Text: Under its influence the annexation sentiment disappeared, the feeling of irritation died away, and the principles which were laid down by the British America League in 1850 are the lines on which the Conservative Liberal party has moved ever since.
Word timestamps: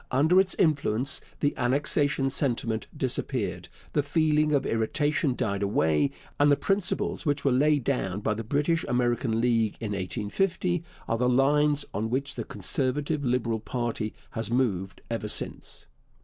Under 0.09 0.41
its 0.41 0.55
influence 0.55 1.21
the 1.41 1.55
annexation 1.57 2.31
sentiment 2.31 2.87
disappeared, 2.97 3.69
the 3.93 4.01
feeling 4.01 4.51
of 4.51 4.65
irritation 4.65 5.35
died 5.35 5.61
away, 5.61 6.09
and 6.39 6.51
the 6.51 6.55
principles 6.57 7.23
which 7.23 7.45
were 7.45 7.51
laid 7.51 7.83
down 7.83 8.19
by 8.21 8.33
the 8.33 8.43
British 8.43 8.83
America 8.87 9.27
League 9.27 9.77
in 9.79 9.91
1850 9.91 10.83
are 11.07 11.19
the 11.19 11.29
lines 11.29 11.85
on 11.93 12.09
which 12.09 12.33
the 12.33 12.43
Conservative 12.43 13.23
Liberal 13.23 13.59
party 13.59 14.11
has 14.31 14.49
moved 14.49 15.01
ever 15.11 15.27
since. 15.27 15.85